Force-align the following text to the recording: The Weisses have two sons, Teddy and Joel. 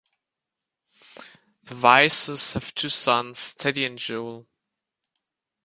The 1.61 1.75
Weisses 1.75 2.53
have 2.53 2.73
two 2.73 2.89
sons, 2.89 3.53
Teddy 3.53 3.85
and 3.85 3.99
Joel. 3.99 4.47